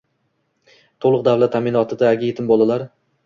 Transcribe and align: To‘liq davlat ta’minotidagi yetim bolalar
To‘liq 1.05 1.21
davlat 1.27 1.53
ta’minotidagi 1.57 2.31
yetim 2.31 2.51
bolalar 2.55 2.87